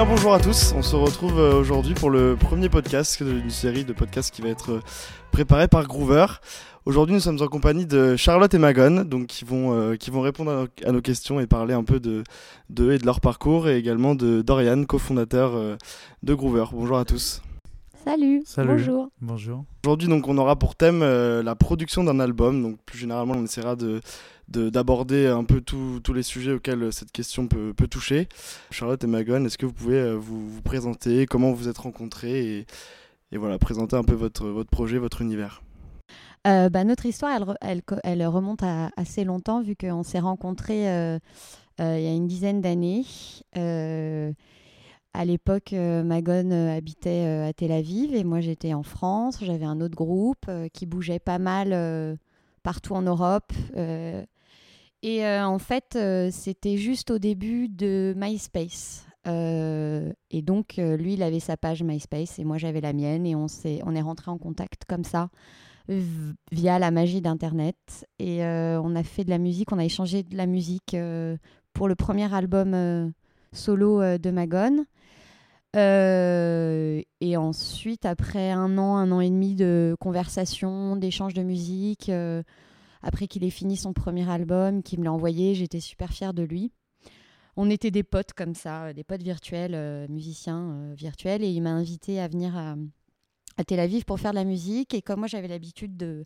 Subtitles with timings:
[0.00, 3.84] bien bonjour à tous, on se retrouve euh, aujourd'hui pour le premier podcast d'une série
[3.84, 4.80] de podcasts qui va être euh,
[5.30, 6.24] préparé par Groover.
[6.86, 10.22] Aujourd'hui nous sommes en compagnie de Charlotte et Magon, donc qui vont, euh, qui vont
[10.22, 12.24] répondre à, nos questions et parler un peu de,
[12.70, 15.52] de et de leur parcours et également de Dorian, cofondateur
[16.22, 16.64] de Groover.
[16.72, 17.42] Bonjour à tous.
[18.06, 18.42] Salut.
[18.56, 19.10] Bonjour.
[19.20, 19.64] Bonjour.
[19.84, 22.62] Aujourd'hui, donc, on aura pour thème la production d'un album.
[22.62, 24.00] Donc, plus généralement, on essaiera de,
[24.50, 28.28] d'aborder un peu tous les sujets auxquels cette question peut, peut toucher.
[28.70, 32.66] Charlotte et Magon, est-ce que vous pouvez euh, vous, présenter, comment vous êtes rencontrés
[33.32, 35.62] et, voilà, présenter un peu votre, votre projet, votre univers?
[36.46, 40.88] Euh, bah, Notre histoire, elle, elle, elle, remonte à assez longtemps vu qu'on s'est rencontrés
[40.90, 41.18] euh,
[41.78, 43.06] il y a une dizaine d'années.
[43.54, 49.38] à l'époque, Magon habitait à Tel Aviv et moi j'étais en France.
[49.40, 52.18] J'avais un autre groupe qui bougeait pas mal
[52.62, 53.50] partout en Europe.
[55.02, 59.06] Et euh, en fait, euh, c'était juste au début de MySpace.
[59.26, 63.26] Euh, et donc, lui, il avait sa page MySpace et moi, j'avais la mienne.
[63.26, 65.28] Et on, est, on est rentré en contact comme ça,
[66.52, 68.06] via la magie d'Internet.
[68.18, 70.96] Et on a fait de la musique, on a échangé de la musique
[71.72, 73.12] pour le premier album
[73.52, 74.84] solo de Magon.
[75.74, 82.10] et ensuite, après un an, un an et demi de conversation, d'échange de musique,
[83.02, 86.42] après qu'il ait fini son premier album, qu'il me l'a envoyé, j'étais super fière de
[86.42, 86.72] lui.
[87.56, 91.60] On était des potes comme ça, des potes virtuels, euh, musiciens euh, virtuels, et il
[91.62, 92.76] m'a invité à venir à,
[93.66, 94.94] Tel Aviv pour faire de la musique.
[94.94, 96.24] Et comme moi j'avais l'habitude de,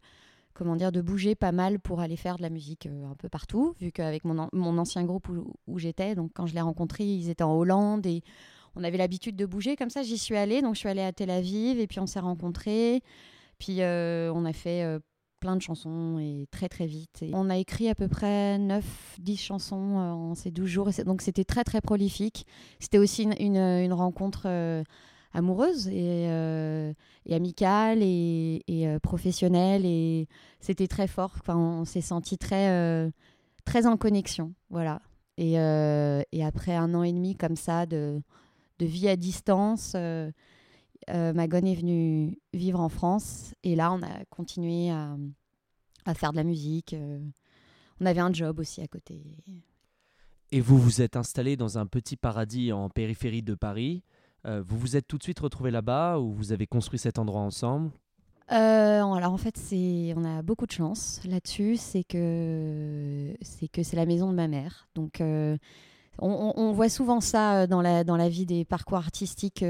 [0.52, 3.28] comment dire, de bouger pas mal pour aller faire de la musique euh, un peu
[3.28, 7.05] partout, vu qu'avec mon, mon, ancien groupe où, où j'étais, donc quand je l'ai rencontré,
[7.05, 8.22] ils étaient en Hollande et
[8.77, 9.77] on avait l'habitude de bouger.
[9.77, 10.62] Comme ça, j'y suis allée.
[10.62, 13.02] Donc je suis allée à Tel Aviv et puis on s'est rencontrés.
[13.58, 15.00] Puis on a fait
[15.44, 17.20] plein de chansons et très très vite.
[17.20, 21.20] Et on a écrit à peu près 9-10 chansons euh, en ces 12 jours, donc
[21.20, 22.46] c'était très très prolifique.
[22.80, 24.83] C'était aussi une, une, rencontre euh,
[25.34, 26.94] amoureuse et, euh,
[27.30, 30.28] amicale et, professionnelle, et
[30.60, 31.33] c'était très fort.
[31.40, 33.12] Enfin, on s'est senti très,
[33.66, 34.54] très en connexion.
[34.70, 35.02] Voilà.
[35.36, 38.22] Et, après un an et demi comme ça de
[38.80, 39.94] vie à distance,
[41.10, 45.16] euh, Magon est venue vivre en France et là, on a continué à,
[46.14, 46.94] faire de la musique.
[46.94, 47.18] Euh,
[48.00, 49.22] on avait un job aussi à côté.
[50.50, 54.02] Et vous vous êtes installé dans un petit paradis en périphérie de Paris.
[54.46, 57.40] Euh, vous vous êtes tout de suite retrouvé là-bas ou vous avez construit cet endroit
[57.40, 57.90] ensemble?
[58.48, 63.96] Alors en fait, c'est on a beaucoup de chance là-dessus, c'est que c'est que c'est
[63.96, 64.86] la maison de ma mère.
[64.94, 65.22] Donc
[66.18, 69.64] on, voit souvent ça dans la dans la vie des parcours artistiques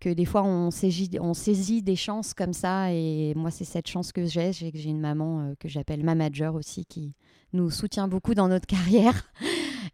[0.00, 2.92] que des fois on saisit, des chances comme ça.
[2.92, 4.52] Et moi c'est cette chance que j'ai.
[4.52, 7.14] J'ai une maman euh, que j'appelle manager aussi qui
[7.52, 9.30] nous soutient beaucoup dans notre carrière.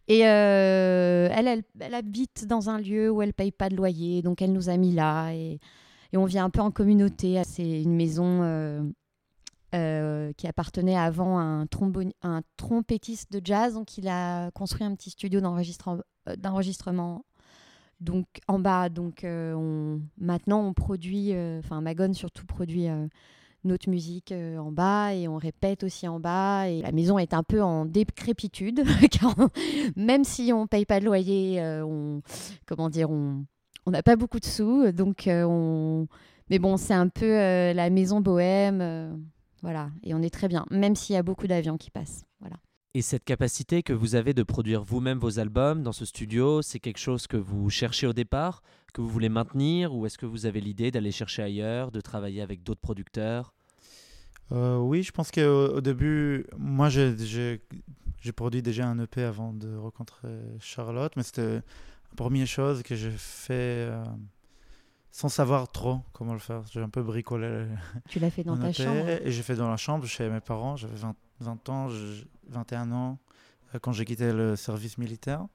[0.09, 4.23] Et euh, elle, elle, habite dans un lieu où elle paye pas de loyer.
[4.23, 5.33] Donc elle nous a mis là.
[5.33, 5.59] Et,
[6.13, 7.41] et on vient un peu en communauté.
[7.45, 8.43] C'est une maison
[9.75, 11.67] euh, qui appartenait avant à un,
[12.23, 13.75] un trompettiste de jazz.
[13.75, 17.25] Donc il a construit un petit studio d'enregistrement
[18.03, 23.07] donc en bas, donc euh, maintenant on produit, euh, enfin Magon surtout produit euh,
[23.65, 27.45] notre musique en bas et on répète aussi en bas et la maison est un
[27.45, 29.37] peu en décrépitude car
[29.95, 32.23] même si on paye pas de loyer, on
[32.67, 33.45] comment dire, on
[33.87, 36.09] on n'a pas beaucoup de sous donc on
[36.51, 37.29] mais bon c'est un peu
[37.73, 39.23] la maison bohème
[39.63, 42.57] voilà et on est très bien même s'il y a beaucoup d'avions qui passent voilà.
[42.95, 46.79] Et cette capacité que vous avez de produire vous-même vos albums dans ce studio, c'est
[46.79, 50.45] quelque chose que vous cherchez au départ, que vous voulez maintenir, ou est-ce que vous
[50.45, 53.55] avez l'idée d'aller chercher ailleurs, de travailler avec d'autres producteurs?
[54.53, 57.63] Euh, Oui, je pense qu'au début, moi j'ai
[58.37, 60.29] produit déjà un EP avant de rencontrer
[60.61, 64.05] Charlotte, mais c'était la première chose que j'ai fait euh,
[65.11, 66.63] sans savoir trop comment le faire.
[66.71, 67.65] J'ai un peu bricolé.
[68.11, 69.09] Tu l'as fait dans ta chambre?
[69.09, 71.89] Et j'ai fait dans la chambre chez mes parents, j'avais 20 20 ans,
[72.49, 73.19] 21 ans,
[73.75, 75.47] euh, quand j'ai quitté le service militaire.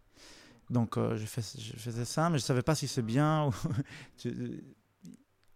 [0.69, 3.45] Donc, euh, je, faisais ça, mais je ne savais pas si c'est bien.
[3.47, 3.51] Ou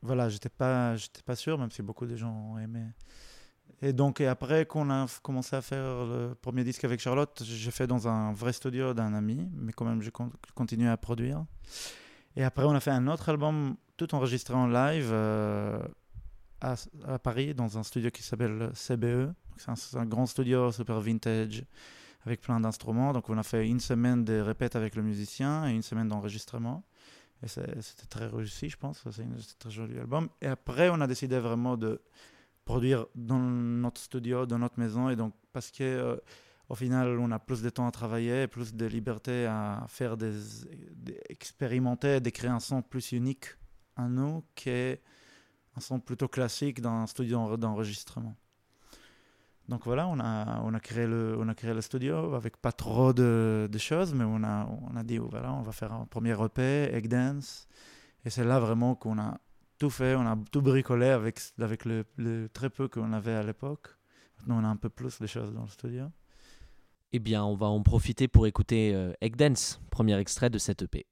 [0.01, 0.95] voilà, je n'étais pas,
[1.25, 2.85] pas sûr, même si beaucoup de gens ont aimé.
[3.81, 7.71] Et donc, et après qu'on a commencé à faire le premier disque avec Charlotte, j'ai
[7.71, 10.11] fait dans un vrai studio d'un ami, mais quand même, je
[10.53, 11.43] continué à produire.
[12.35, 15.79] Et après, on a fait un autre album tout enregistré en live euh,
[16.61, 19.33] à, Paris, dans un studio qui s'appelle CBE.
[19.57, 21.63] C'est un, grand studio super vintage
[22.25, 23.13] avec plein d'instruments.
[23.13, 26.83] Donc on a fait une semaine de répète avec le musicien et une semaine d'enregistrement.
[27.43, 29.03] Et c'était très réussi, je pense.
[29.11, 30.29] C'est un très joli album.
[30.41, 32.01] Et après, on a décidé vraiment de
[32.65, 35.09] produire dans notre studio, dans notre maison.
[35.09, 36.15] Et donc, parce que euh,
[36.69, 40.35] au final, on a plus de temps à travailler, plus de liberté à faire des,
[41.29, 43.45] expérimenter, d'écrire un son plus unique
[43.95, 44.43] à nous
[45.73, 48.35] qu'un son plutôt classique dans un studio d'enregistrement.
[49.67, 52.71] Donc voilà, on a, on a, créé, le, on a créé le studio avec pas
[52.71, 56.35] trop de, choses, mais on a, on a dit, voilà, on va faire un premier
[56.43, 57.67] EP, Egg Dance.
[58.25, 59.39] Et c'est là vraiment qu'on a
[59.77, 62.05] tout fait, on a tout bricolé avec, avec le,
[62.53, 63.95] très peu qu'on avait à l'époque.
[64.39, 66.05] Maintenant, on a un peu plus de choses dans le studio.
[67.13, 70.81] Eh bien, on va en profiter pour écouter euh, Egg Dance, premier extrait de cette
[70.81, 71.05] EP.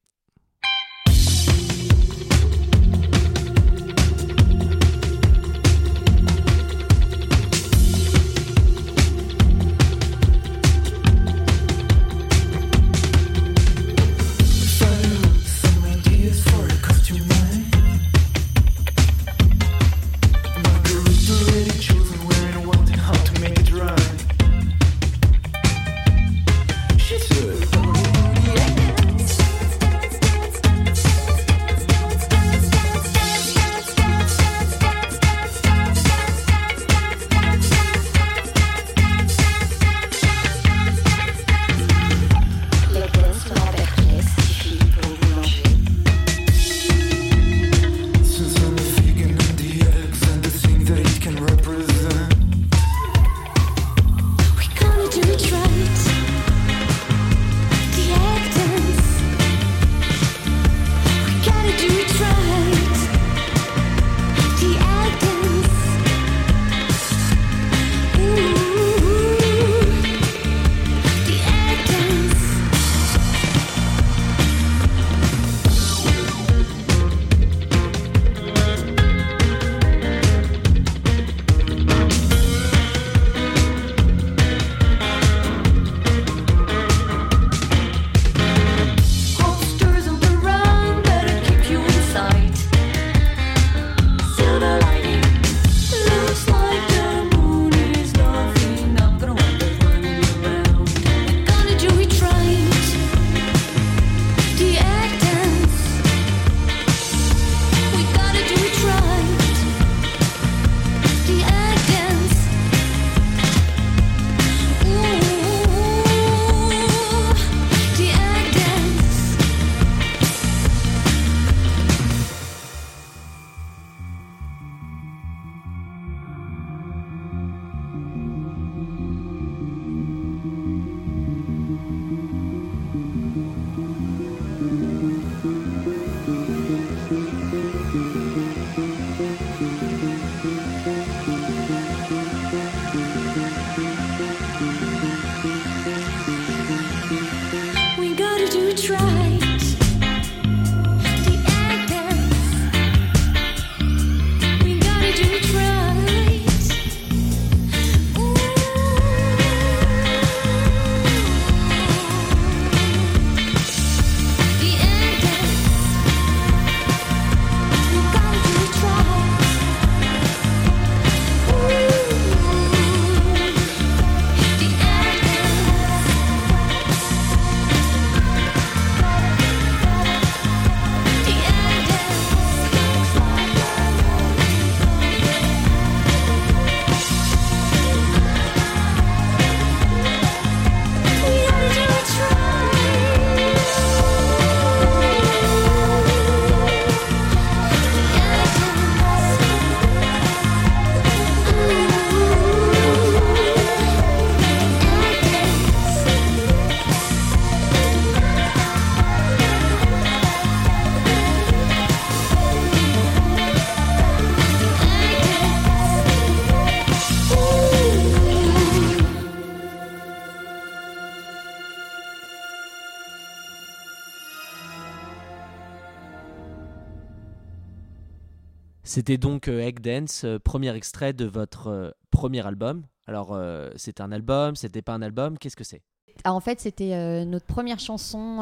[228.99, 232.83] C'était donc euh, Egg Dance, euh, premier extrait de votre euh, premier album.
[233.07, 233.33] Alors,
[233.77, 235.81] c'était un album, c'était pas un album, qu'est-ce que c'est?
[236.25, 238.41] Ah, En fait, c'était notre première chanson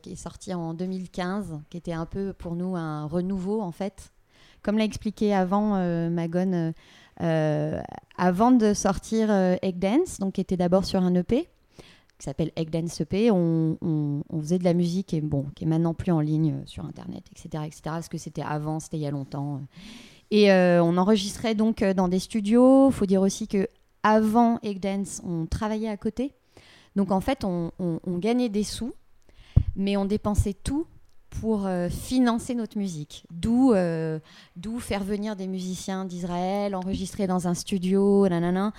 [0.00, 4.12] qui est sortie en 2015, qui était un peu pour nous un renouveau en fait.
[4.62, 6.72] Comme l'a expliqué avant Magone,
[7.18, 9.28] avant de sortir
[9.62, 11.48] Egg Dance, donc qui était d'abord sur un EP,
[12.18, 13.30] qui s'appelle Egg Dance EP.
[13.30, 13.76] On,
[14.40, 17.24] faisait de la musique et bon, qui est maintenant plus en ligne euh, sur Internet,
[17.32, 17.80] etc., etc.
[17.84, 19.60] Parce que c'était avant, c'était il y a longtemps.
[20.30, 22.88] Et euh, on enregistrait donc euh, dans des studios.
[22.88, 23.68] Il faut dire aussi que
[24.02, 26.32] avant Egg Dance, on travaillait à côté.
[26.94, 27.70] Donc en fait, on,
[28.06, 28.94] gagnait des sous,
[29.76, 30.86] mais on dépensait tout
[31.28, 33.24] pour euh, financer notre musique.
[33.30, 34.18] D'où euh,
[34.80, 38.72] faire venir des musiciens d'Israël, enregistrer dans un studio, nanana.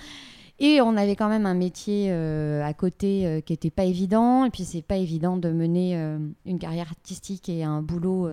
[0.60, 4.44] Et on avait quand même un métier euh, à côté euh, qui n'était pas évident.
[4.44, 8.28] Et puis c'est pas évident de mener euh, une carrière artistique et un boulot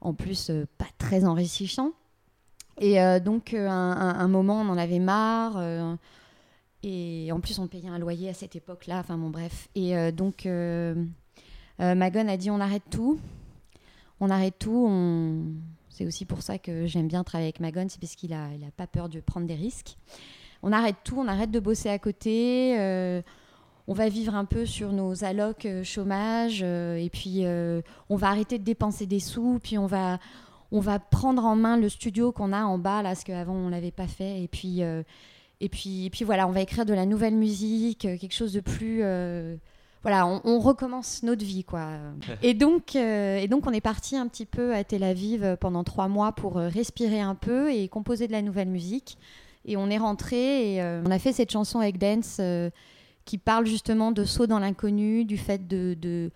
[0.00, 1.92] en plus pas très enrichissant.
[2.80, 5.96] Et donc un, un- moment on en avait marre.
[6.82, 8.98] et en plus on payait un loyer à cette époque-là.
[8.98, 9.68] Enfin bon bref.
[9.74, 10.46] Et donc
[11.78, 13.18] Magon a dit on arrête tout.
[14.20, 14.90] On arrête tout.
[15.88, 18.64] C'est aussi pour ça que j'aime bien travailler avec Magon, c'est parce qu'il a, il
[18.64, 19.96] a pas peur de prendre des risques.
[20.64, 22.76] On arrête tout, on arrête de bosser à côté.
[22.78, 23.20] euh,
[23.86, 28.16] on va vivre un peu sur nos allocs euh, chômage euh, et puis euh, on
[28.16, 29.60] va arrêter de dépenser des sous.
[29.62, 30.18] Puis on va,
[30.72, 33.68] on va prendre en main le studio qu'on a en bas là, parce qu'avant on
[33.68, 34.42] l'avait pas fait.
[34.42, 38.32] Et puis, et puis, et puis voilà, on va écrire de la nouvelle musique, quelque
[38.34, 39.00] chose de plus.
[40.02, 41.90] voilà, on, on recommence notre vie, quoi.
[42.42, 45.84] et, donc, euh, et donc, on est parti un petit peu à Tel Aviv pendant
[45.84, 49.18] trois mois pour respirer un peu et composer de la nouvelle musique.
[49.64, 52.70] Et on est rentré et euh, on a fait cette chanson avec Dance euh,
[53.24, 56.30] qui parle justement de saut dans l'inconnu, du fait de,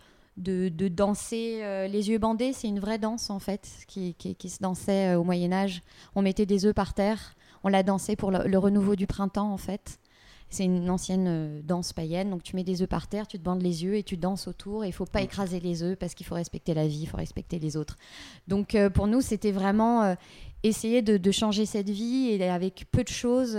[0.88, 2.52] danser euh, les yeux bandés.
[2.52, 4.14] C'est une vraie danse en fait qui,
[4.48, 5.82] se dansait au Moyen Âge.
[6.14, 9.58] On mettait des œufs par terre, on la dansait pour le renouveau du printemps en
[9.58, 9.98] fait.
[10.50, 13.44] C'est une ancienne euh, danse païenne, donc tu mets des œufs par terre, tu te
[13.44, 14.84] bandes les yeux et tu danses autour.
[14.84, 17.16] Et il faut pas écraser les œufs parce qu'il faut respecter la vie, il faut
[17.18, 17.96] respecter les autres.
[18.46, 20.14] Donc euh, pour nous, c'était vraiment euh,
[20.62, 23.56] essayer de, de changer cette vie et avec peu de choses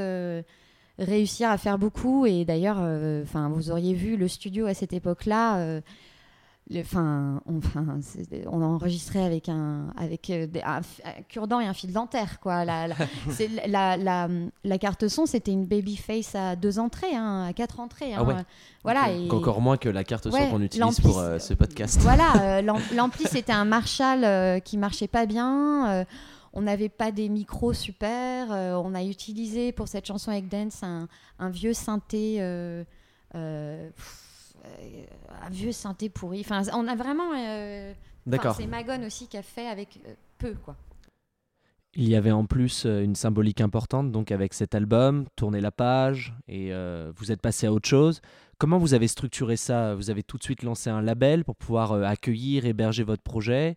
[1.00, 2.26] réussir à faire beaucoup.
[2.26, 5.60] Et d'ailleurs, euh, enfin, vous auriez vu le studio à cette époque-là.
[5.60, 5.82] euh,
[6.70, 6.84] le-
[8.48, 12.40] on, a enregistré avec un, avec euh, des- un, un cure-dent et un fil dentaire,
[12.40, 12.64] quoi.
[12.66, 12.96] La, la,
[13.32, 14.28] c'est la, la,
[14.64, 18.14] la carte son, c'était une babyface à deux entrées, hein, à quatre entrées.
[18.16, 18.26] Ah hein.
[18.28, 18.36] ouais.
[18.84, 19.08] Voilà.
[19.14, 22.00] Donc et- Encore moins que la carte son Ouais, qu'on utilise pour euh, ce podcast.
[22.02, 25.90] voilà, euh, l'am- l'ampli c'était un Marshall euh, qui marchait pas bien.
[25.90, 26.06] euh,
[26.54, 28.52] on n'avait pas des micros super.
[28.52, 31.08] euh, on a utilisé pour cette chanson avec Dance un,
[31.40, 32.38] un vieux synthé.
[32.40, 32.84] euh,
[33.36, 34.29] euh, pff, euh,
[35.42, 36.42] un vieux synthé pourri.
[36.42, 37.34] Enfin, on a vraiment.
[37.36, 37.94] euh,
[38.26, 38.56] D'accord.
[38.56, 40.76] C'est Magon aussi qui a fait avec euh, peu, quoi.
[41.96, 45.72] Il y avait en plus euh, une symbolique importante, donc avec cet album, tourner la
[45.72, 48.22] page, et euh, vous êtes passé à autre chose.
[48.60, 49.96] Comment vous avez structuré ça?
[49.96, 53.76] Vous avez tout de suite lancé un label pour pouvoir euh, accueillir, héberger votre projet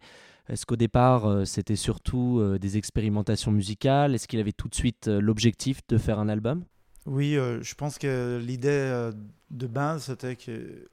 [0.49, 4.15] Est-ce qu'au départ, euh, c'était surtout euh, des expérimentations musicales?
[4.15, 6.65] Est-ce qu'il avait tout de suite euh, l'objectif de faire un album?
[7.07, 9.13] Oui, euh, je pense que l'idée euh,
[9.51, 10.89] de base, c'était que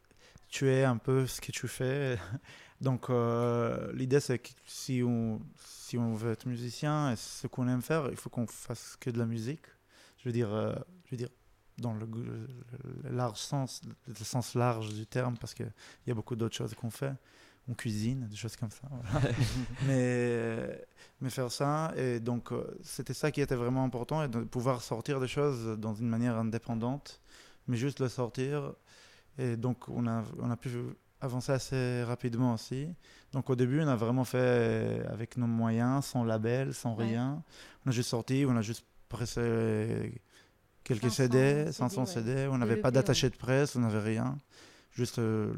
[0.47, 2.17] tu es un peu ce que tu fais.
[2.81, 7.67] Donc, euh, l'idée, c'est que si on, si on veut être musicien et ce qu'on
[7.67, 9.65] aime faire, il faut qu'on fasse que de la musique.
[10.17, 10.49] Je veux dire,
[11.05, 11.29] je veux dire
[11.77, 12.05] dans le,
[13.03, 15.71] le large sens, le sens large du terme, parce qu'il
[16.07, 17.13] y a beaucoup d'autres choses qu'on fait.
[17.69, 18.87] On cuisine, des choses comme ça.
[18.89, 19.27] voilà.
[19.87, 20.85] mais,
[21.21, 24.81] mais faire ça, et donc euh, c'était ça qui était vraiment important, et de pouvoir
[24.81, 27.21] sortir des choses dans une manière indépendante,
[27.67, 28.73] mais juste le sortir.
[29.37, 30.69] Et donc on a, on a pu
[31.21, 32.87] avancer assez rapidement aussi.
[33.33, 37.05] Donc au début, on a vraiment fait avec nos moyens, sans label, sans Ouais.
[37.05, 37.43] rien.
[37.85, 40.21] On a juste sorti, on a juste pressé
[40.83, 42.07] quelques 500 CD, CD, 500 ouais.
[42.07, 43.31] CD, on n'avait pas d'attaché ouais.
[43.31, 44.37] de presse, on n'avait rien.
[44.91, 45.53] Juste euh,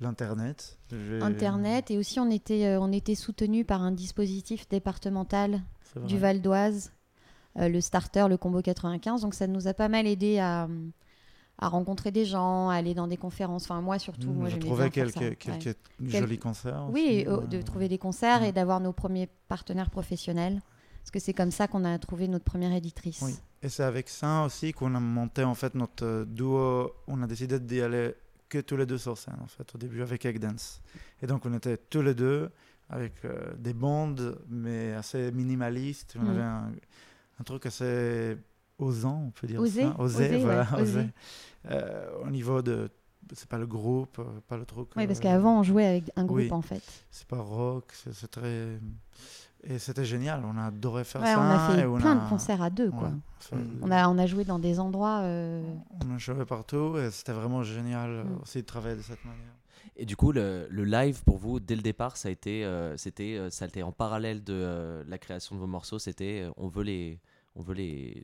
[0.00, 0.78] l'internet.
[1.20, 5.62] Internet et aussi on était euh, on était soutenu par un dispositif départemental
[6.06, 6.92] du Val d'Oise,
[7.58, 9.22] euh, le starter, le combo 95.
[9.22, 10.68] Donc ça nous a pas mal aidé à,
[11.58, 13.64] à rencontrer des gens, à aller dans des conférences.
[13.64, 15.16] Enfin moi surtout, moi J'ai trouvé quelques.
[15.16, 15.36] Ouais.
[15.38, 16.86] Quel- jolis concerts.
[16.90, 17.46] Oui, aussi, et, euh, ouais.
[17.48, 18.50] de trouver des concerts Ouais.
[18.50, 20.60] et d'avoir nos premiers partenaires professionnels.
[21.02, 23.22] Parce que c'est comme ça qu'on a trouvé notre première éditrice.
[23.22, 23.34] Oui.
[23.62, 26.92] Et c'est avec ça aussi qu'on a monté en fait notre duo.
[27.08, 28.14] On a décidé d'y aller
[28.48, 30.80] que tous les deux sur scène en fait au début avec Egg Dance.
[31.22, 32.50] Et donc on était tous les deux
[32.88, 36.16] avec euh, des bandes mais assez minimalistes.
[36.18, 36.30] On Mm.
[36.30, 36.72] avait un,
[37.40, 38.36] un truc assez
[38.78, 39.94] osant, on peut dire Osé, ça.
[39.98, 41.06] Osé, osé, voilà, ouais, osé.
[41.70, 42.88] Euh, au niveau de,
[43.34, 44.88] c'est pas le groupe, euh, pas le truc.
[44.96, 46.52] Oui, parce euh, qu'avant on jouait avec un groupe oui.
[46.52, 46.82] en fait.
[47.10, 48.78] c'est pas rock, c'est très.
[49.64, 51.40] Et c'était génial, on a adoré faire Ouais, ça.
[51.40, 53.08] on a fait et on plein a- de concerts à deux, quoi.
[53.08, 55.20] Ouais, fait- On a, on a joué dans des endroits.
[55.22, 55.62] euh,
[56.06, 58.38] On a joué partout et c'était vraiment génial euh, Mm.
[58.42, 59.52] aussi de travailler de cette manière.
[59.96, 62.96] Et du coup, le, le live pour vous, dès le départ, ça a été, euh,
[62.96, 65.98] c'était, euh, ça a été en parallèle de euh, la création de vos morceaux.
[65.98, 67.18] C'était, euh, on veut les,
[67.56, 68.22] on veut les,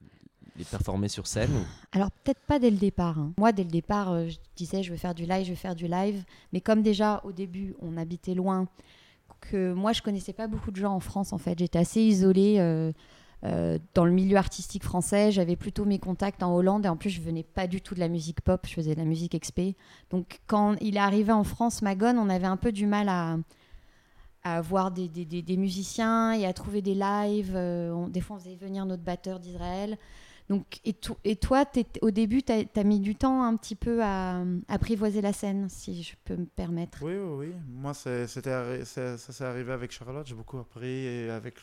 [0.57, 1.51] les performer sur scène.
[1.53, 3.19] ou- Alors peut-être pas dès le départ.
[3.19, 3.33] hein.
[3.39, 5.75] Moi, dès le départ, euh, je disais je veux faire du live, je veux faire
[5.75, 6.23] du live.
[6.53, 8.69] Mais comme déjà au début, on habitait loin,
[9.51, 11.59] que moi je connaissais pas beaucoup de gens en France en fait.
[11.59, 12.57] J'étais assez isolée.
[12.59, 12.93] euh,
[13.45, 17.11] euh, dans le milieu artistique français, j'avais plutôt mes contacts en Hollande et en plus
[17.11, 19.77] je venais pas du tout de la musique pop, je faisais de la musique XP.
[20.11, 23.37] Donc quand il est arrivé en France, Magone, on avait un peu du mal à,
[24.45, 27.53] à voir des, des, des, musiciens et à trouver des lives.
[27.55, 29.99] Euh, des fois on faisait venir notre batteur d'Israël.
[30.51, 31.65] Donc, et, et toi,
[32.03, 36.03] au début, tu as, mis du temps un petit peu à, apprivoiser la scène, si
[36.03, 36.99] je peux me permettre.
[37.03, 37.55] Oui, oui, oui.
[37.69, 40.27] Moi, c'était, ça s'est arrivé avec Charlotte.
[40.27, 41.57] J'ai beaucoup appris avec,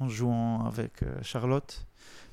[0.00, 1.86] en jouant avec euh, Charlotte.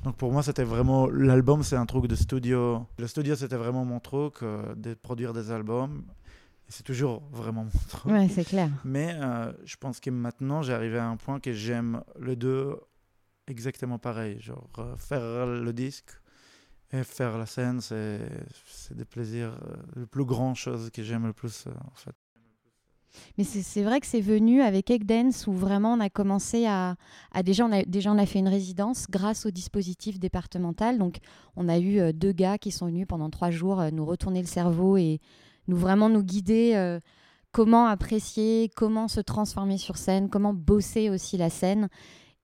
[0.04, 2.86] Donc pour moi, c'était vraiment l'album, c'est un truc de studio.
[2.98, 6.04] Le studio, c'était vraiment mon truc euh, de produire des albums.
[6.70, 8.12] Et c'est toujours vraiment mon truc.
[8.12, 8.70] Ouais, c'est clair.
[8.84, 12.78] Mais euh, je pense que maintenant, j'ai arrivé à un point que j'aime les deux
[13.48, 14.40] exactement pareil.
[14.40, 16.12] Genre, euh, faire le disque
[16.92, 18.20] et faire la scène, c'est,
[18.92, 22.16] des plaisirs, euh, le plus grand chose que j'aime le plus, euh, en fait.
[23.38, 26.96] Mais c'est, vrai que c'est venu avec Dance où vraiment on a commencé à,
[27.32, 31.00] à, déjà, on a, déjà on a fait une résidence grâce au dispositif départemental.
[31.00, 31.18] Donc
[31.56, 34.98] on a eu deux gars qui sont venus pendant trois jours nous retourner le cerveau
[34.98, 35.20] et
[35.68, 37.00] nous vraiment nous guider
[37.52, 41.90] comment apprécier, comment se transformer sur scène, comment bosser aussi la scène.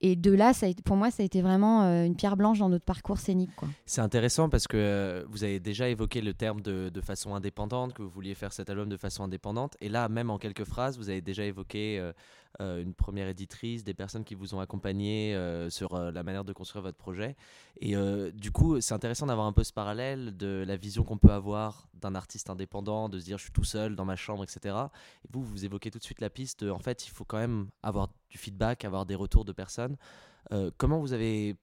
[0.06, 0.52] Et de là,
[0.84, 3.52] pour moi, ça a été vraiment euh, une pierre blanche dans notre parcours scénique.
[3.86, 8.02] C'est intéressant parce que euh, vous avez déjà évoqué le terme de, façon indépendante, que
[8.02, 9.78] vous vouliez faire cet album de façon indépendante.
[9.80, 12.12] Et là, même en quelques phrases, vous avez déjà évoqué euh,
[12.60, 16.54] une première éditrice, des personnes qui vous ont accompagné euh, sur euh, la manière de
[16.54, 17.36] construire votre projet.
[17.82, 17.96] Et
[18.34, 21.88] du coup, c'est intéressant d'avoir un peu ce parallèle de la vision qu'on peut avoir
[21.94, 24.76] d'un artiste indépendant, de se dire je suis tout seul dans ma chambre, etc.
[25.26, 27.68] Et vous, vous évoquez tout de suite la piste, en fait, il faut quand même
[27.82, 29.98] avoir du feedback, avoir des retours de personnes.
[30.78, 31.58] comment vous avez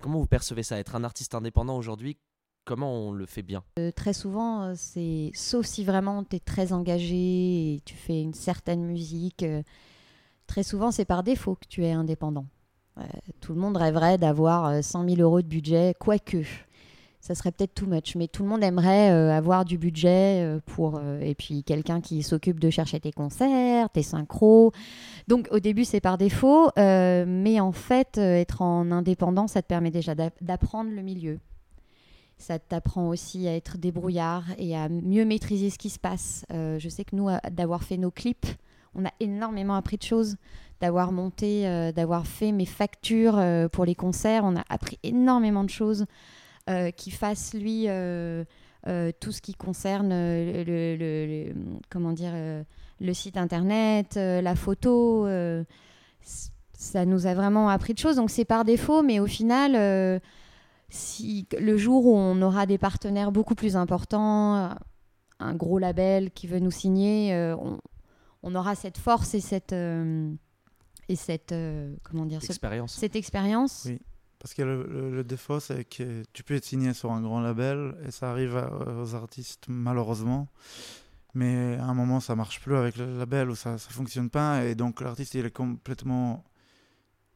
[0.00, 0.78] Comment vous percevez ça?
[0.78, 2.18] Être un artiste indépendant aujourd'hui,
[2.64, 3.64] comment on le fait bien?
[3.96, 8.84] Très souvent, c'est sauf si vraiment tu es très engagé et tu fais une certaine
[8.84, 9.44] musique
[10.48, 12.46] très souvent c'est par défaut que tu es indépendant.
[12.98, 13.04] Euh,
[13.40, 16.38] tout le monde rêverait d'avoir 100 euh, 000 euros de budget, quoique.
[17.20, 21.00] Ça serait peut-être too much, mais tout le monde aimerait euh, avoir du budget pour.
[21.20, 24.72] et puis quelqu'un qui s'occupe de chercher tes concerts, tes synchros.
[25.26, 29.90] Donc au début, c'est par défaut, mais en fait, être en indépendant, ça te permet
[29.90, 31.38] déjà d'apprendre le milieu.
[32.38, 36.46] Ça t'apprend aussi à être débrouillard et à mieux maîtriser ce qui se passe.
[36.50, 38.46] je sais que nous, d'avoir fait nos clips,
[38.98, 40.36] on a énormément appris de choses,
[40.80, 44.42] d'avoir monté, euh, d'avoir fait mes factures euh, pour les concerts.
[44.44, 46.06] On a appris énormément de choses
[46.68, 47.88] euh, qui fassent lui
[49.20, 51.52] tout ce qui concerne le,
[51.90, 52.32] comment dire
[53.00, 55.26] le site internet, la photo.
[56.72, 58.16] ça nous a vraiment appris de choses.
[58.16, 60.20] Donc c'est par défaut, mais au final,
[60.88, 64.70] si le jour où on aura des partenaires beaucoup plus importants,
[65.38, 67.78] un gros label qui veut nous signer, on,
[68.42, 70.32] on aura cette force et cette euh,
[71.08, 72.94] et cette euh, comment dire expérience.
[72.94, 73.84] cette expérience.
[73.86, 74.00] Oui,
[74.38, 78.10] parce que le, défaut c'est que tu peux être signé sur un grand label et
[78.10, 78.56] ça arrive
[79.00, 80.48] aux artistes malheureusement.
[81.34, 84.64] Mais à un moment, ça marche plus avec le label ou ça ne fonctionne pas.
[84.64, 86.42] Et donc, l'artiste, il est complètement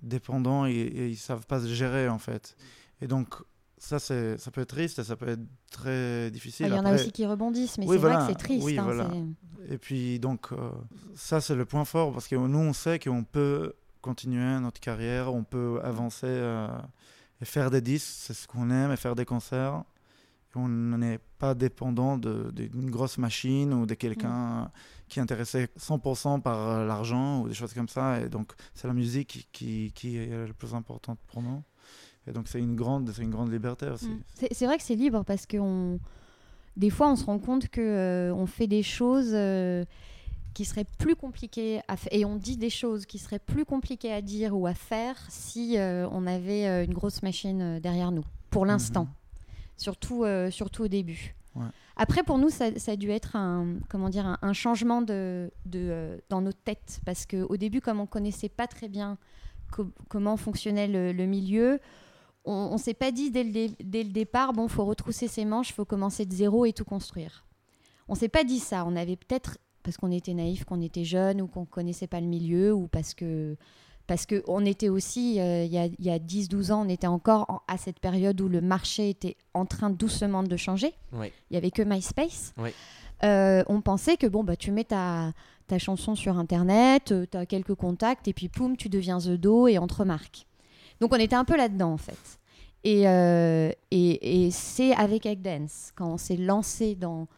[0.00, 2.56] dépendant et, et ils ne savent pas se gérer, en fait.
[3.02, 3.34] Et donc,
[3.82, 5.42] ça, c'est, ça peut être triste et ça peut être
[5.72, 6.66] très difficile.
[6.68, 8.64] Il y en a aussi qui rebondissent, mais c'est vrai que c'est triste.
[8.64, 9.10] Oui, hein,
[9.68, 10.70] et puis, donc, euh,
[11.16, 15.34] ça, c'est le point fort parce que nous, on sait qu'on peut continuer notre carrière,
[15.34, 16.68] on peut avancer euh,
[17.40, 19.82] et faire des disques, c'est ce qu'on aime, et faire des concerts.
[20.54, 24.70] on n'est pas dépendant d'une grosse machine ou de quelqu'un mm.
[25.08, 28.20] qui est intéressé 100% par euh, l'argent ou des choses comme ça.
[28.20, 31.64] Et donc, c'est la musique qui, qui est le plus importante pour nous.
[32.26, 34.08] Et donc c'est une grande, c'est une grande liberté aussi.
[34.08, 34.22] Mm.
[34.52, 35.98] C'est vrai que c'est libre parce que on...
[36.76, 39.84] des fois on se rend compte que euh, on fait des choses euh,
[40.54, 44.12] qui seraient plus compliquées à faire et on dit des choses qui seraient plus compliquées
[44.12, 48.24] à dire ou à faire si euh, on avait une grosse machine derrière nous.
[48.50, 49.10] Pour l'instant, mhm.
[49.76, 51.34] surtout surtout au début.
[51.96, 56.22] Après, pour nous, ça, ça, a dû être un, comment dire, un, changement de, de
[56.30, 57.00] dans notre tête.
[57.04, 59.18] Parce qu'au début, comme on ne connaissait pas très bien
[60.08, 61.80] comment fonctionnait le, le milieu,
[62.44, 66.26] on, ne s'est pas dit dès le, départ, bon, faut retrousser ses manches, faut commencer
[66.26, 67.44] de zéro et tout construire.
[68.08, 68.84] On s'est pas dit ça.
[68.86, 72.26] On avait peut-être, parce qu'on était naïf, qu'on était jeune ou qu'on connaissait pas le
[72.26, 73.56] milieu, ou parce que
[74.08, 77.78] parce qu'on était aussi, euh, il y a, a 10-12 ans, on était encore à
[77.78, 80.92] cette période où le marché était en train doucement de changer.
[81.12, 82.52] Il y avait que MySpace.
[83.24, 85.32] Euh, on pensait que bon, bah, tu mets ta,
[85.68, 89.30] ta chanson sur Internet, euh, tu as quelques contacts, et puis poum, tu deviens The
[89.30, 90.46] Do et on te remarque.
[91.00, 92.38] Donc on était un peu là-dedans en fait.
[92.84, 93.70] Et, euh,
[94.50, 97.28] c'est avec Egg Dance, quand on s'est lancé dans,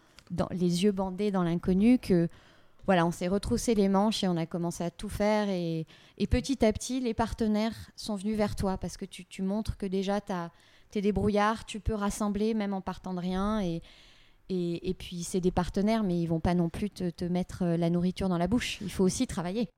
[0.51, 2.29] les yeux bandés dans l'inconnu, que
[2.87, 5.49] voilà, on s'est retroussé les manches et on a commencé à tout faire.
[5.49, 5.87] Et,
[6.19, 9.87] et petit à petit, les partenaires sont venus vers toi parce que tu, montres que
[9.87, 13.61] déjà, tu es débrouillard, tu peux rassembler même en partant de rien.
[13.63, 13.83] Et,
[14.51, 17.77] et, puis, c'est des partenaires, mais ils vont pas non plus te, te mettre euh,
[17.79, 18.79] la nourriture dans la bouche.
[18.83, 19.69] Il faut aussi travailler.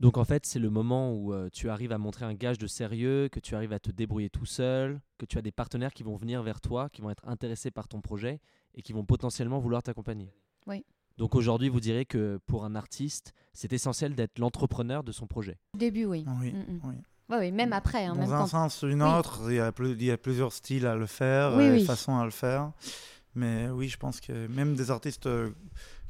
[0.00, 2.66] Donc en fait, c'est le moment où euh, tu arrives à montrer un gage de
[2.68, 6.04] sérieux, que tu arrives à te débrouiller tout seul, que tu as des partenaires qui
[6.04, 8.40] vont venir vers toi, qui vont être intéressés par ton projet
[8.74, 10.32] et qui vont potentiellement vouloir t'accompagner.
[10.68, 10.84] Oui.
[11.16, 15.58] Donc aujourd'hui, vous direz que pour un artiste, c'est essentiel d'être l'entrepreneur de son projet.
[15.74, 16.24] Au début, oui.
[16.40, 16.80] Oui, Mm, mm.
[16.84, 16.94] oui.
[17.30, 18.04] Ouais, oui, même après.
[18.06, 19.08] hein, Dans même un quand- sens ou une Oui.
[19.18, 21.70] autre, il y, a plus- il y a plusieurs styles à le faire, Oui, et
[21.72, 21.84] oui.
[21.84, 22.70] façons à le faire.
[23.34, 25.50] Mais oui, je pense que même des artistes euh,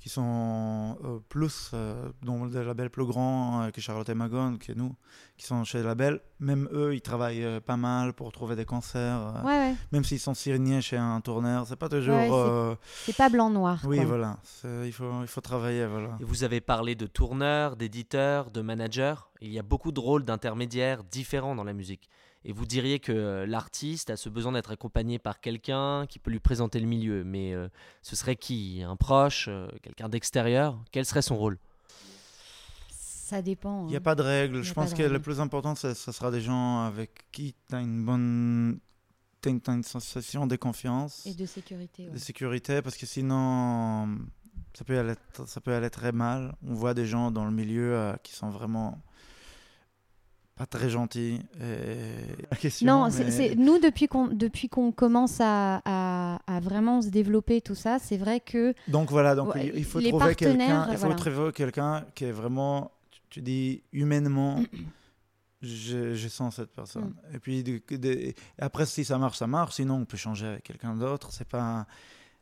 [0.00, 4.56] qui sont euh, plus, euh, dans des labels plus grands euh, que Charlotte et Magon,
[4.56, 4.94] que nous,
[5.36, 8.64] qui sont chez les labels, même eux, ils travaillent euh, pas mal pour trouver des
[8.64, 9.34] concerts.
[9.36, 9.74] euh, Ouais, ouais.
[9.92, 12.14] Même s'ils sont signés chez un tourneur, c'est pas toujours.
[12.16, 12.74] Ouais, c'est- euh,
[13.06, 13.80] C'est pas blanc-noir.
[13.84, 14.06] oui, quoi.
[14.06, 14.36] voilà.
[14.84, 16.16] Il faut, il faut travailler, voilà.
[16.20, 19.14] Et vous avez parlé de tourneurs, d'éditeurs, de managers.
[19.40, 22.08] Il y a beaucoup de rôles d'intermédiaires différents dans la musique.
[22.48, 26.30] Et vous diriez que euh, l'artiste a ce besoin d'être accompagné par quelqu'un qui peut
[26.30, 27.22] lui présenter le milieu.
[27.22, 27.68] Mais euh,
[28.00, 28.82] ce serait qui?
[28.82, 30.82] Un proche euh, Quelqu'un d'extérieur?
[30.90, 31.58] Quel serait son rôle?
[32.88, 33.84] Ça dépend.
[33.84, 34.00] Il n'y a hein.
[34.00, 36.84] pas de y Je a pense que le plus important, ça, ça sera des gens
[36.84, 38.80] avec qui tu as une bonne.
[39.44, 42.06] Une, t'as une sensation de confiance, Et de sécurité.
[42.06, 42.12] ouais.
[42.12, 44.18] de sécurité, parce que sinon,
[44.72, 45.14] ça peut, aller,
[45.46, 46.54] ça peut aller très mal.
[46.66, 48.98] On voit des gens dans le milieu euh, qui sont vraiment
[50.58, 51.40] pas très gentils.
[51.60, 52.44] Et...
[52.50, 56.60] La question, Non, c'est- mais- c'est nous depuis qu'on depuis qu'on commence à, à, à
[56.60, 60.34] vraiment se développer tout ça, c'est vrai que Donc voilà, donc Ouais, il- faut trouver
[60.34, 61.14] quelqu'un, il faut voilà.
[61.14, 64.60] trouver quelqu'un qui est vraiment, tu, tu dis humainement,
[65.62, 67.14] je, je sens cette personne.
[67.32, 67.36] Mm.
[67.36, 69.74] Et puis de- de- et après si ça marche, ça marche.
[69.76, 71.28] Sinon on peut changer avec quelqu'un d'autre.
[71.32, 71.86] C'est pas,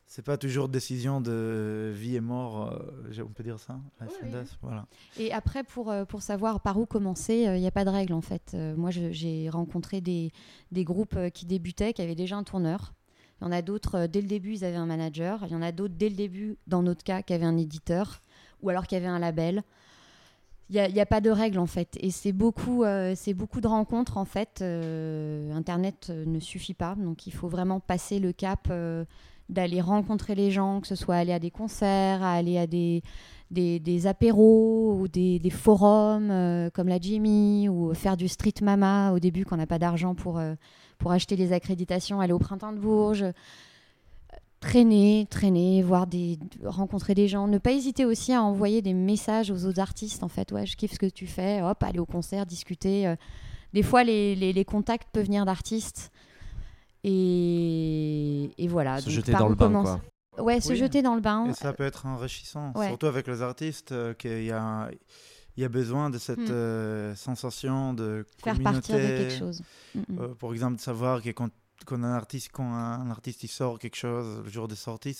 [0.09, 2.71] c'est pas toujours décision de vie et mort.
[2.71, 3.79] euh, on peut dire ça.
[4.01, 4.39] Life Oui, and oui.
[4.43, 4.85] death, Voilà.
[5.19, 8.13] et après pour euh, pour savoir par où commencer, il n'y a pas de règle
[8.13, 8.51] en fait.
[8.53, 10.31] Euh, moi j'ai rencontré des
[10.71, 12.93] des groupes euh, qui débutaient, qui avaient déjà un tourneur.
[13.39, 15.43] Il y en a d'autres euh, dès le début ils avaient un manager.
[15.45, 18.21] Il y en a d'autres dès le début, dans notre cas, qui avaient un éditeur
[18.63, 19.61] ou alors qui avaient un label.
[20.69, 21.97] Il n'y a, a pas de règle en fait.
[22.01, 24.59] Et c'est beaucoup, euh, c'est beaucoup de rencontres en fait.
[24.61, 26.95] Euh, Internet euh, ne suffit pas.
[26.95, 28.71] Donc il faut vraiment passer le cap
[29.49, 33.01] d'aller rencontrer les gens, que ce soit aller à des concerts, à aller à des,
[33.49, 39.13] des, des apéros ou des, des forums comme la Jimmy ou faire du street mama
[39.13, 40.41] au début quand on n'a pas d'argent pour,
[40.97, 43.23] pour acheter les accréditations, aller au printemps de Bourges.
[44.67, 47.47] Traîner, traîner, voir des, rencontrer des gens.
[47.47, 50.23] Ne pas hésiter aussi à envoyer des messages aux autres artistes.
[50.23, 51.61] En fait, ouais, je kiffe ce que tu fais.
[51.61, 53.07] Hop, aller au concert, discuter.
[53.07, 53.15] euh.
[53.73, 56.11] Des fois, les, les- les contacts peuvent venir d'artistes.
[57.03, 58.99] Et, et voilà.
[58.99, 60.01] Se donc jeter dans le bain, quoi.
[60.43, 60.75] Ouais, se Oui.
[60.75, 61.45] jeter dans le bain.
[61.49, 62.87] Et ça peut être enrichissant, Ouais.
[62.89, 64.89] surtout avec les artistes, euh, qu'il y a,
[65.55, 66.51] il y a besoin de cette Mm.
[66.51, 68.73] euh, sensation de faire communauté.
[68.93, 69.61] partir de quelque chose.
[69.95, 70.19] Mm, mm.
[70.19, 71.49] Euh, pour exemple, de savoir que quand,
[71.85, 75.13] quand un artiste, quand un artiste il sort quelque chose le jour de sortie,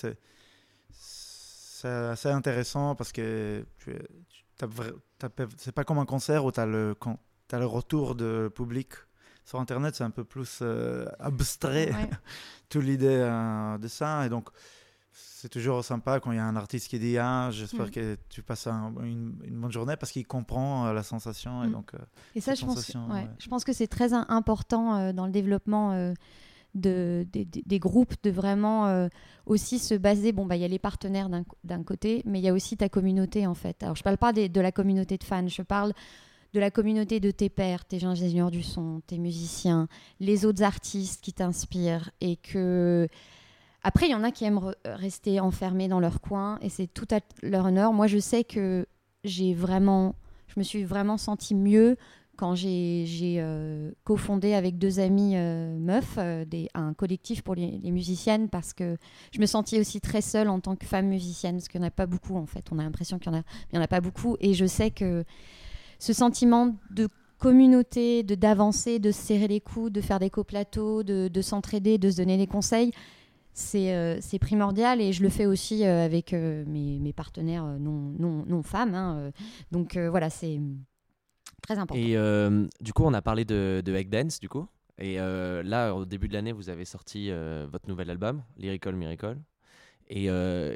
[0.91, 3.65] c'est assez intéressant parce que
[5.57, 8.89] c'est pas comme un concert où tu as le quand t'as le retour de public.
[9.45, 12.09] Sur Internet, c'est un peu plus euh, abstrait, Ouais.
[12.69, 14.25] toute l'idée euh, de ça.
[14.25, 14.49] Et donc,
[15.13, 17.91] c'est toujours sympa quand il y a un artiste qui dit Ah, j'espère Mm.
[17.91, 21.63] que tu passes un- une, une bonne journée parce qu'il comprend euh, la sensation.
[21.63, 21.71] Et Mm.
[21.71, 21.99] donc, euh,
[22.35, 23.29] Et ça, je pense, ouais, ouais.
[23.39, 25.93] je pense que c'est très im- important euh, dans le développement
[26.77, 29.07] de, des- groupes de vraiment euh,
[29.45, 30.31] aussi se baser.
[30.31, 31.29] Bon, bah, il y a les partenaires
[31.63, 33.83] d'un côté, mais il y a aussi ta communauté en fait.
[33.83, 35.93] Alors, je parle pas de la communauté de fans, je parle
[36.53, 39.87] de la communauté de tes pairs, tes ingénieurs du son, tes musiciens,
[40.19, 43.07] les autres artistes qui t'inspirent et que.
[43.83, 46.87] Après, il y en a qui aiment re- rester enfermés dans leur coin et c'est
[46.87, 47.93] tout à leur honneur.
[47.93, 48.85] Moi, je sais que
[49.23, 50.15] j'ai vraiment,
[50.47, 51.95] je me suis vraiment sentie mieux
[52.37, 53.05] quand j'ai
[53.39, 58.97] euh, cofondé avec deux amis euh, meufs euh, un collectif pour les, musiciennes parce que
[59.33, 61.89] je me sentais aussi très seule en tant que femme musicienne parce qu'il n'y en
[61.89, 62.65] a pas beaucoup en fait.
[62.71, 64.91] On a l'impression qu'il n'y en, a- y en a pas beaucoup et je sais
[64.91, 65.25] que
[65.99, 71.03] ce sentiment de communauté, de d'avancer, de se serrer les coudes, de faire des coplateaux,
[71.03, 72.91] de, de s'entraider, de se donner des conseils,
[73.53, 78.93] c'est primordial et je le fais aussi avec mes, partenaires non, non, non femmes.
[78.93, 79.31] hein,
[79.71, 80.59] donc voilà, c'est
[81.67, 82.01] très important.
[82.01, 84.67] Et euh, du coup, on a parlé de, de Egg Dance, du coup.
[84.97, 88.95] Et euh, là, au début de l'année, vous avez sorti euh, votre nouvel album, Lyrical
[88.95, 89.37] Miracle.
[90.09, 90.73] Et euh,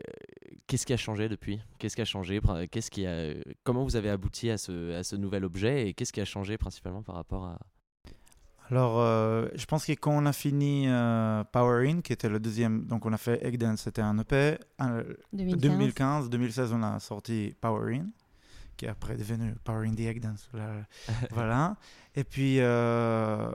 [0.68, 1.60] qu'est-ce qui a changé depuis?
[1.80, 3.34] Qu'est-ce qui a changé Pr- Qu'est-ce qui a...
[3.64, 6.58] Comment vous avez abouti à ce, à ce nouvel objet Et qu'est-ce qui a changé
[6.58, 7.58] principalement par rapport à...
[8.70, 12.40] Alors, euh, je pense que quand on a fini euh, Power In, qui était le
[12.40, 14.58] deuxième, donc on a fait Egg Dance, c'était un EP.
[14.80, 15.62] Un- 2015.
[15.62, 18.06] 2015, 2016, on a sorti Power In,
[18.82, 20.50] qui est après devenu Power In the Egg Dance.
[20.56, 20.72] Là,
[21.30, 21.76] voilà.
[22.16, 23.52] Et puis, euh,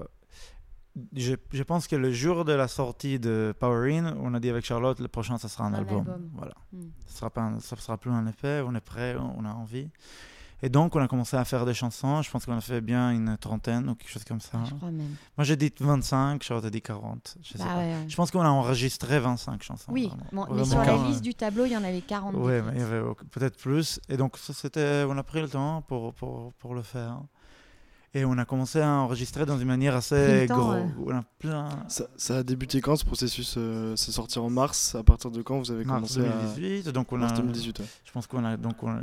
[1.16, 4.48] je, je pense que le jour de la sortie de Power In, on a dit
[4.48, 5.98] avec Charlotte, le prochain, ça sera un, Un album.
[5.98, 6.30] album.
[6.32, 6.54] Voilà.
[6.72, 6.82] Mm.
[7.08, 8.62] Ça sera pas, un- ça sera plus un EP.
[8.64, 9.90] On est prêt, on a envie.
[10.62, 12.22] Et donc, on a commencé à faire des chansons.
[12.22, 14.58] Je pense qu'on a fait bien une trentaine ou quelque chose comme ça.
[14.68, 15.14] Je crois même.
[15.36, 17.36] Moi, j'ai dit 25, Charlotte a dit 40.
[17.42, 17.76] Je sais Bah pas.
[17.76, 18.04] ouais, ouais.
[18.08, 19.92] Je pense qu'on a enregistré 25 chansons.
[19.92, 22.34] Oui, bon, mais sur la liste du tableau, il y en avait 40.
[22.36, 22.72] Ouais, d'écrites.
[22.72, 24.00] mais il y avait peut-être plus.
[24.08, 27.20] Et donc, ça, c'était, on a pris le temps pour, pour, pour le faire.
[28.14, 30.72] Et on a commencé à enregistrer dans une manière assez le temps, gros.
[30.72, 31.14] ouais.
[31.14, 31.68] On a plein.
[31.88, 34.94] Ça, ça a débuté quand ce processus euh, C'est sorti en mars.
[34.94, 36.88] À partir de quand vous avez Mars commencé 2018.
[36.90, 37.18] Donc, on.
[37.18, 37.78] Mars a, 2018.
[37.80, 37.84] ouais.
[38.04, 39.00] je pense qu'on a, donc on a,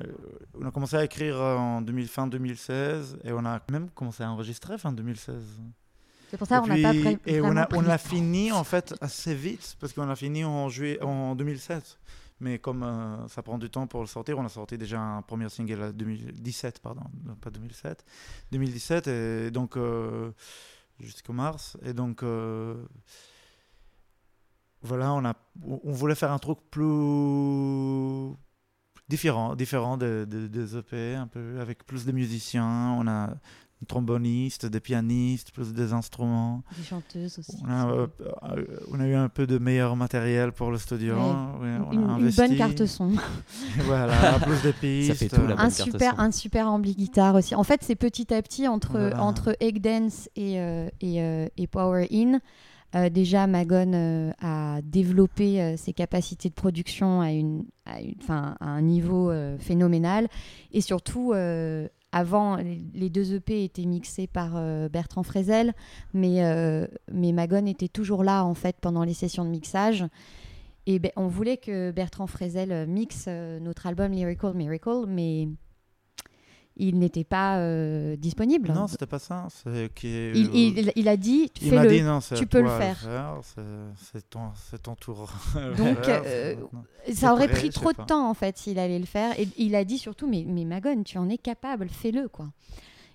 [0.59, 3.19] on a commencé à écrire en 2000, fin 2016.
[3.23, 5.35] Et on a même commencé à enregistrer fin 2016.
[6.33, 7.17] C'est pour ça qu'on n'a pas pris.
[7.27, 7.97] et on a, pris on temps.
[7.99, 11.99] fini en fait assez vite parce qu'on a fini en juillet en 2007
[12.39, 15.21] mais comme euh, ça prend du temps pour le sortir on a sorti déjà un
[15.21, 17.01] premier single en 2017 pardon
[17.41, 18.03] pas 2007
[18.51, 20.31] 2017 et donc euh,
[20.99, 22.75] jusqu'au mars et donc euh,
[24.81, 28.33] voilà on a on voulait faire un truc plus
[29.09, 33.33] différent différent de- de- des EP un peu avec plus de musiciens on a
[33.83, 36.63] un tromboniste, des pianistes, plus des instruments.
[36.77, 37.57] Des chanteuses aussi.
[37.63, 38.07] On a, euh,
[38.91, 41.15] on a eu un peu de meilleur matériel pour le studio.
[41.15, 43.11] A une, bonne carte son.
[43.85, 45.09] voilà, plus de pistes.
[45.13, 46.19] Ça fait tout, la un bonne carte super, son.
[46.19, 47.55] un super ampli guitare aussi.
[47.55, 49.21] En fait, c'est petit à petit entre, Voilà.
[49.23, 52.39] entre Egg Dance et, euh, et, euh, et Power In.
[52.95, 58.15] euh, déjà, Magon euh, a développé euh, ses capacités de production à, une, à, une-
[58.29, 60.27] à un niveau euh, phénoménal.
[60.71, 65.73] Et surtout, euh, avant, les, deux EP étaient mixés par euh, Bertrand Frézel,
[66.13, 70.05] mais, euh, mais Magon était toujours là en fait pendant les sessions de mixage.
[70.85, 75.47] Et ben, on voulait que Bertrand Frézel euh, mixe notre album Lyrical Miracle, mais
[76.75, 78.71] il n'était pas euh, disponible.
[78.73, 79.47] Non, c'était pas ça.
[80.03, 82.05] Il, il- il a dit, Il m'a dit fais-le.
[82.07, 82.97] non, c'est tu peux le faire.
[83.95, 85.31] c'est- ton, ton tour.
[85.77, 86.55] Donc, euh.
[87.13, 88.05] Ça aurait pris trop de pas.
[88.05, 89.37] temps en fait s'il allait le faire.
[89.39, 92.47] Et il a dit surtout, mais, mais Magon, tu en es capable, fais-le quoi.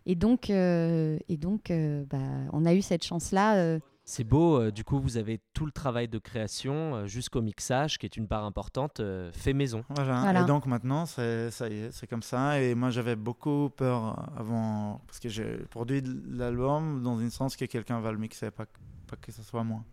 [0.06, 1.72] Et donc, euh, et donc
[2.10, 2.18] bah,
[2.52, 3.78] on a eu cette chance-là.
[4.10, 7.98] C'est beau, euh, du coup, vous avez tout le travail de création euh, jusqu'au mixage,
[7.98, 9.84] qui est une part importante, euh, fait maison.
[9.90, 10.22] Voilà.
[10.22, 10.40] Voilà.
[10.40, 12.58] Et donc maintenant, c'est ça y est, c'est comme ça.
[12.58, 17.66] Et moi, j'avais beaucoup peur avant, parce que j'ai produit l'album dans un sens que
[17.66, 19.84] quelqu'un va le mixer, pas, que- pas que ce soit moi.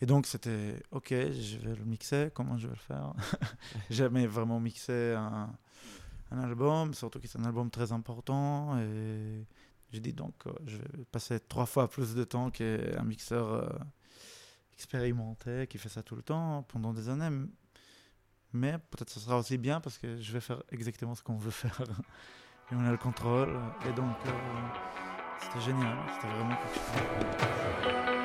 [0.00, 3.12] Et donc c'était, ok, je vais le mixer, comment je vais le faire?
[3.90, 5.50] J'ai jamais vraiment mixé un,
[6.30, 8.78] un album, surtout que c'est un album très important.
[8.78, 9.44] Et
[9.90, 13.68] j'ai dit donc, euh, je vais passer trois fois plus de temps qu'un mixeur euh,
[14.74, 17.46] expérimenté qui fait ça tout le temps pendant des années.
[18.52, 21.50] Mais peut-être ce sera aussi bien parce que je vais faire exactement ce qu'on veut
[21.50, 21.80] faire.
[22.70, 23.58] Et on a le contrôle.
[23.88, 24.30] Et donc, euh,
[25.40, 25.96] c'était génial.
[26.14, 28.17] C'était vraiment quelque.